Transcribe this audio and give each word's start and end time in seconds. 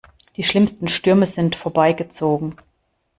Die 0.35 0.41
schlimmsten 0.43 0.87
Stürme 0.87 1.27
sind 1.27 1.55
vorbei 1.55 1.93
gezogen. 1.93 2.55